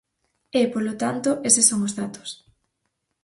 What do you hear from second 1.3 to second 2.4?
eses son os datos.